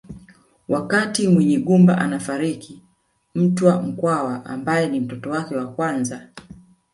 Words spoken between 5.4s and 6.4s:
wa kwanza